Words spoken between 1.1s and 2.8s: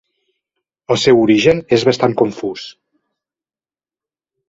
origen és bastant confús.